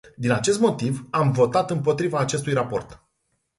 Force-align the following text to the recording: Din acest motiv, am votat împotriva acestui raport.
Din 0.15 0.31
acest 0.31 0.59
motiv, 0.59 1.07
am 1.09 1.31
votat 1.31 1.69
împotriva 1.71 2.19
acestui 2.19 2.53
raport. 2.53 3.05